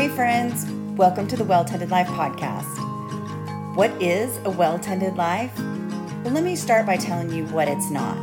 Hey, 0.00 0.08
friends, 0.08 0.64
welcome 0.96 1.28
to 1.28 1.36
the 1.36 1.44
Well 1.44 1.62
Tended 1.62 1.90
Life 1.90 2.06
podcast. 2.06 3.76
What 3.76 3.90
is 4.00 4.34
a 4.46 4.50
well 4.50 4.78
tended 4.78 5.16
life? 5.16 5.54
Well, 5.58 6.32
let 6.32 6.42
me 6.42 6.56
start 6.56 6.86
by 6.86 6.96
telling 6.96 7.30
you 7.30 7.44
what 7.48 7.68
it's 7.68 7.90
not. 7.90 8.16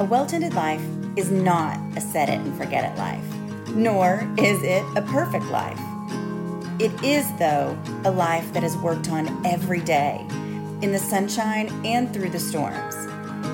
A 0.00 0.04
well 0.04 0.26
tended 0.26 0.54
life 0.54 0.82
is 1.14 1.30
not 1.30 1.78
a 1.96 2.00
set 2.00 2.28
it 2.28 2.40
and 2.40 2.52
forget 2.58 2.82
it 2.82 2.98
life, 2.98 3.24
nor 3.68 4.28
is 4.38 4.60
it 4.64 4.82
a 4.96 5.02
perfect 5.02 5.44
life. 5.52 5.78
It 6.80 6.90
is, 7.04 7.24
though, 7.38 7.78
a 8.04 8.10
life 8.10 8.52
that 8.52 8.64
is 8.64 8.76
worked 8.78 9.08
on 9.08 9.46
every 9.46 9.82
day, 9.82 10.26
in 10.82 10.90
the 10.90 10.98
sunshine 10.98 11.68
and 11.86 12.12
through 12.12 12.30
the 12.30 12.40
storms. 12.40 12.96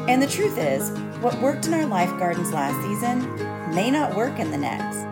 And 0.08 0.22
the 0.22 0.26
truth 0.26 0.56
is, 0.56 0.98
what 1.20 1.38
worked 1.42 1.66
in 1.66 1.74
our 1.74 1.84
life 1.84 2.18
gardens 2.18 2.54
last 2.54 2.80
season 2.88 3.74
may 3.74 3.90
not 3.90 4.16
work 4.16 4.38
in 4.38 4.50
the 4.50 4.56
next. 4.56 5.10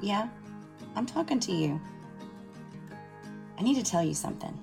Yeah, 0.00 0.28
I'm 0.94 1.06
talking 1.06 1.40
to 1.40 1.52
you. 1.52 1.80
I 3.58 3.62
need 3.62 3.74
to 3.74 3.82
tell 3.82 4.02
you 4.02 4.14
something. 4.14 4.58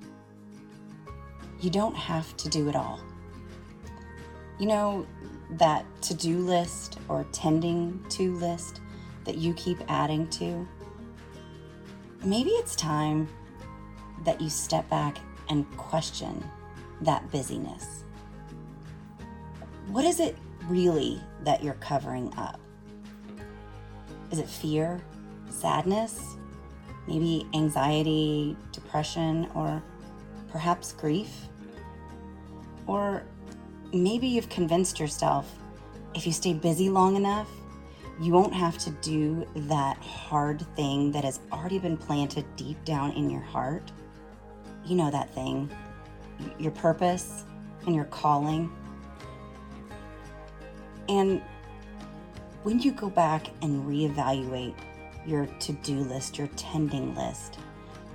You 1.59 1.69
don't 1.69 1.95
have 1.95 2.35
to 2.37 2.49
do 2.49 2.69
it 2.69 2.75
all. 2.75 2.99
You 4.59 4.67
know, 4.67 5.07
that 5.57 5.85
to 6.03 6.13
do 6.13 6.39
list 6.39 6.99
or 7.07 7.25
tending 7.31 8.03
to 8.09 8.33
list 8.35 8.81
that 9.25 9.37
you 9.37 9.53
keep 9.53 9.79
adding 9.87 10.27
to? 10.27 10.67
Maybe 12.23 12.51
it's 12.51 12.75
time 12.75 13.27
that 14.23 14.39
you 14.41 14.49
step 14.49 14.89
back 14.89 15.17
and 15.49 15.69
question 15.77 16.43
that 17.01 17.29
busyness. 17.31 18.03
What 19.87 20.05
is 20.05 20.19
it 20.19 20.37
really 20.67 21.21
that 21.43 21.63
you're 21.63 21.73
covering 21.75 22.33
up? 22.37 22.59
Is 24.31 24.39
it 24.39 24.47
fear, 24.47 25.01
sadness, 25.49 26.37
maybe 27.07 27.47
anxiety, 27.53 28.55
depression, 28.71 29.49
or 29.55 29.81
perhaps 30.51 30.93
grief? 30.93 31.47
Or 32.87 33.23
maybe 33.93 34.27
you've 34.27 34.49
convinced 34.49 34.99
yourself 34.99 35.53
if 36.15 36.27
you 36.27 36.31
stay 36.31 36.53
busy 36.53 36.89
long 36.89 37.15
enough, 37.15 37.49
you 38.21 38.31
won't 38.31 38.53
have 38.53 38.77
to 38.79 38.91
do 39.01 39.47
that 39.55 39.97
hard 39.97 40.61
thing 40.75 41.11
that 41.11 41.23
has 41.23 41.39
already 41.51 41.79
been 41.79 41.97
planted 41.97 42.45
deep 42.55 42.83
down 42.85 43.11
in 43.13 43.29
your 43.29 43.41
heart. 43.41 43.91
You 44.85 44.95
know 44.95 45.09
that 45.09 45.33
thing, 45.33 45.71
your 46.59 46.71
purpose 46.71 47.45
and 47.85 47.95
your 47.95 48.05
calling. 48.05 48.71
And 51.09 51.41
when 52.61 52.79
you 52.79 52.91
go 52.91 53.09
back 53.09 53.47
and 53.61 53.83
reevaluate 53.85 54.75
your 55.25 55.45
to 55.45 55.73
do 55.73 55.97
list, 55.97 56.37
your 56.37 56.47
tending 56.55 57.15
list, 57.15 57.59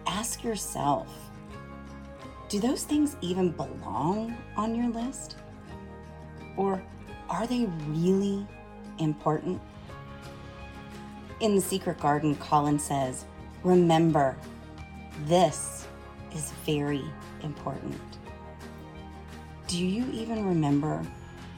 ask 0.07 0.43
yourself 0.43 1.29
do 2.49 2.59
those 2.59 2.85
things 2.85 3.15
even 3.21 3.51
belong 3.51 4.35
on 4.57 4.75
your 4.75 4.89
list? 4.89 5.37
Or 6.57 6.83
are 7.29 7.47
they 7.47 7.67
really 7.89 8.47
important? 8.99 9.61
In 11.41 11.55
The 11.55 11.61
Secret 11.61 12.01
Garden, 12.01 12.35
Colin 12.37 12.79
says, 12.79 13.27
Remember, 13.63 14.35
this 15.27 15.87
is 16.35 16.53
very 16.65 17.05
important. 17.43 18.01
Do 19.67 19.85
you 19.85 20.11
even 20.11 20.47
remember 20.47 21.05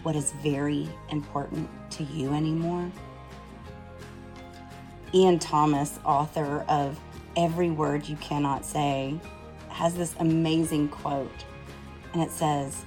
what 0.02 0.16
is 0.16 0.32
very 0.42 0.88
important 1.10 1.68
to 1.90 2.02
you 2.02 2.32
anymore? 2.34 2.90
Ian 5.12 5.40
Thomas, 5.40 5.98
author 6.04 6.64
of 6.68 7.00
Every 7.36 7.70
Word 7.70 8.08
You 8.08 8.14
Cannot 8.16 8.64
Say, 8.64 9.18
has 9.68 9.94
this 9.94 10.14
amazing 10.20 10.88
quote, 10.88 11.44
and 12.12 12.22
it 12.22 12.30
says, 12.30 12.84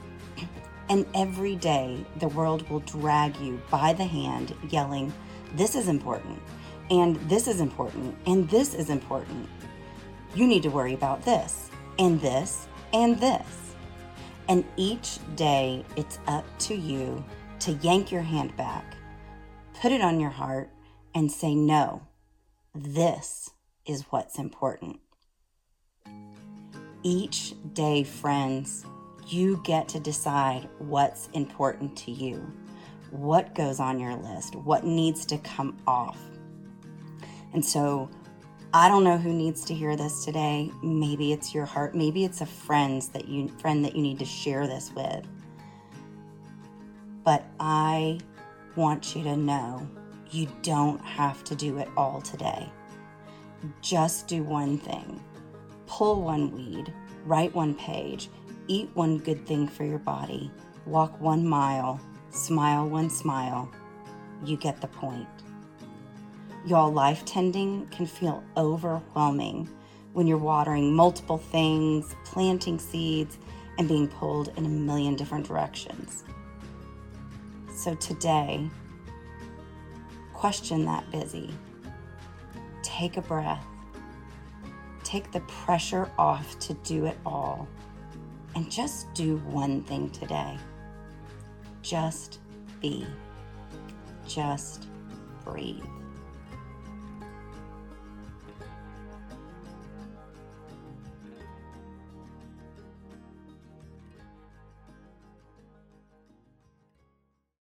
And 0.89 1.06
every 1.13 1.57
day 1.57 2.06
the 2.19 2.29
world 2.29 2.69
will 2.69 2.79
drag 2.81 3.35
you 3.38 3.62
by 3.69 3.91
the 3.91 4.06
hand, 4.06 4.56
yelling, 4.69 5.12
This 5.56 5.75
is 5.75 5.89
important, 5.89 6.41
and 6.89 7.17
this 7.29 7.47
is 7.47 7.59
important, 7.59 8.16
and 8.25 8.50
this 8.50 8.73
is 8.73 8.89
important. 8.89 9.50
You 10.33 10.47
need 10.47 10.63
to 10.63 10.69
worry 10.69 10.94
about 10.94 11.23
this, 11.23 11.69
and 12.00 12.22
this, 12.22 12.67
and 12.94 13.19
this. 13.19 13.75
And 14.47 14.63
each 14.78 15.19
day 15.35 15.83
it's 15.97 16.19
up 16.28 16.45
to 16.59 16.73
you 16.73 17.22
to 17.59 17.73
yank 17.73 18.13
your 18.13 18.22
hand 18.22 18.56
back, 18.56 18.95
put 19.81 19.91
it 19.91 20.01
on 20.01 20.22
your 20.22 20.29
heart, 20.29 20.69
and 21.16 21.31
say, 21.31 21.53
No, 21.53 22.01
this 22.75 23.51
is 23.85 24.03
what's 24.09 24.39
important. 24.39 25.00
Each 27.03 27.53
day, 27.73 28.03
friends, 28.03 28.85
you 29.28 29.61
get 29.63 29.88
to 29.89 30.00
decide 30.00 30.67
what's 30.79 31.29
important 31.33 31.95
to 31.97 32.12
you, 32.12 32.51
what 33.12 33.53
goes 33.53 33.79
on 33.79 34.00
your 34.00 34.16
list, 34.16 34.56
what 34.56 34.85
needs 34.85 35.25
to 35.28 35.38
come 35.39 35.78
off. 35.85 36.17
And 37.53 37.63
so, 37.63 38.09
I 38.73 38.88
don't 38.88 39.03
know 39.03 39.17
who 39.17 39.31
needs 39.31 39.63
to 39.66 39.73
hear 39.75 39.95
this 39.95 40.25
today. 40.25 40.72
Maybe 40.81 41.31
it's 41.31 41.53
your 41.53 41.66
heart, 41.66 41.94
maybe 41.94 42.25
it's 42.25 42.41
a 42.41 42.45
friend 42.45 43.03
that 43.13 43.28
you 43.28 43.50
friend 43.59 43.85
that 43.85 43.95
you 43.95 44.01
need 44.01 44.17
to 44.17 44.25
share 44.25 44.66
this 44.66 44.91
with. 44.95 45.28
But 47.23 47.45
I 47.59 48.19
want 48.75 49.16
you 49.16 49.23
to 49.23 49.38
know 49.38 49.88
you 50.33 50.47
don't 50.63 50.99
have 51.01 51.44
to 51.44 51.55
do 51.55 51.77
it 51.77 51.88
all 51.95 52.19
today. 52.21 52.67
Just 53.81 54.27
do 54.27 54.44
one 54.44 54.77
thing. 54.77 55.21
Pull 55.85 56.23
one 56.23 56.51
weed, 56.51 56.91
write 57.25 57.53
one 57.53 57.75
page, 57.75 58.29
eat 58.67 58.89
one 58.95 59.19
good 59.19 59.45
thing 59.45 59.67
for 59.67 59.83
your 59.83 59.99
body, 59.99 60.51
walk 60.88 61.19
one 61.21 61.45
mile, 61.47 61.99
smile 62.31 62.89
one 62.89 63.09
smile. 63.09 63.71
You 64.44 64.57
get 64.57 64.81
the 64.81 64.88
point. 64.88 65.27
Y'all, 66.65 66.91
life 66.91 67.23
tending 67.25 67.85
can 67.88 68.07
feel 68.07 68.44
overwhelming 68.57 69.69
when 70.13 70.25
you're 70.25 70.38
watering 70.38 70.94
multiple 70.94 71.38
things, 71.38 72.15
planting 72.25 72.79
seeds, 72.79 73.38
and 73.77 73.88
being 73.88 74.07
pulled 74.07 74.50
in 74.57 74.65
a 74.65 74.69
million 74.69 75.15
different 75.15 75.47
directions. 75.47 76.23
So 77.75 77.95
today, 77.95 78.69
question 80.44 80.84
that 80.84 81.09
busy. 81.09 81.50
Take 82.81 83.16
a 83.16 83.22
breath. 83.22 83.66
Take 85.02 85.31
the 85.31 85.40
pressure 85.40 86.12
off 86.18 86.59
to 86.59 86.74
do 86.84 87.06
it 87.06 87.18
all. 87.26 87.66
And 88.54 88.70
just 88.70 89.14
do 89.14 89.38
one 89.46 89.84
thing 89.84 90.09
today. 90.09 90.58
Just 91.81 92.42
be. 92.81 93.08
Just 94.28 94.88
breathe. 95.46 95.86